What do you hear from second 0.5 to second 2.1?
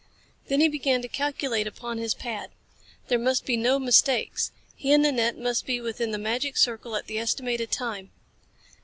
he began to calculate upon